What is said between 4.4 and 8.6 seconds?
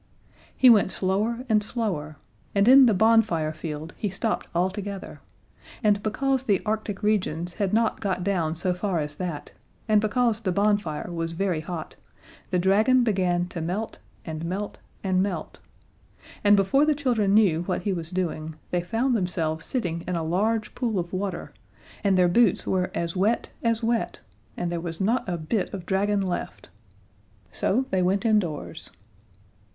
altogether, and because the Arctic regions had not got down